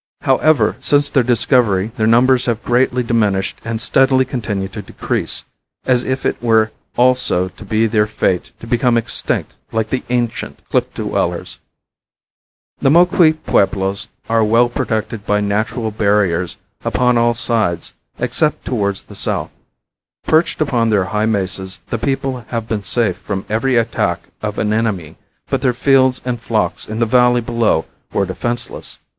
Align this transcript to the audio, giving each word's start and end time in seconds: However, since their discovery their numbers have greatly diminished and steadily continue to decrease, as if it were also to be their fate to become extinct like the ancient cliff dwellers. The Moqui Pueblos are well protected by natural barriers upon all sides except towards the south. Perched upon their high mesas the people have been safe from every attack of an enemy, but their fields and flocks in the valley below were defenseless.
However, 0.21 0.77
since 0.79 1.09
their 1.11 1.21
discovery 1.21 1.91
their 1.95 2.07
numbers 2.07 2.47
have 2.47 2.63
greatly 2.63 3.03
diminished 3.03 3.61
and 3.63 3.79
steadily 3.79 4.25
continue 4.25 4.67
to 4.69 4.81
decrease, 4.81 5.43
as 5.85 6.03
if 6.03 6.25
it 6.25 6.41
were 6.41 6.71
also 6.97 7.49
to 7.49 7.63
be 7.63 7.85
their 7.85 8.07
fate 8.07 8.51
to 8.61 8.65
become 8.65 8.97
extinct 8.97 9.53
like 9.71 9.91
the 9.91 10.01
ancient 10.09 10.59
cliff 10.71 10.91
dwellers. 10.95 11.59
The 12.79 12.89
Moqui 12.89 13.33
Pueblos 13.45 14.07
are 14.27 14.43
well 14.43 14.69
protected 14.69 15.23
by 15.27 15.39
natural 15.39 15.91
barriers 15.91 16.57
upon 16.83 17.15
all 17.19 17.35
sides 17.35 17.93
except 18.17 18.65
towards 18.65 19.03
the 19.03 19.13
south. 19.13 19.51
Perched 20.25 20.61
upon 20.61 20.89
their 20.89 21.05
high 21.13 21.27
mesas 21.27 21.79
the 21.91 21.99
people 21.99 22.43
have 22.47 22.67
been 22.67 22.81
safe 22.81 23.17
from 23.17 23.45
every 23.49 23.75
attack 23.75 24.29
of 24.41 24.57
an 24.57 24.73
enemy, 24.73 25.17
but 25.47 25.61
their 25.61 25.73
fields 25.73 26.23
and 26.25 26.41
flocks 26.41 26.87
in 26.87 26.97
the 26.97 27.05
valley 27.05 27.41
below 27.41 27.85
were 28.11 28.25
defenseless. 28.25 28.97